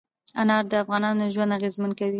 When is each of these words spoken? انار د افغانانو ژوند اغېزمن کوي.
انار 0.41 0.63
د 0.71 0.73
افغانانو 0.83 1.31
ژوند 1.33 1.55
اغېزمن 1.57 1.91
کوي. 1.99 2.09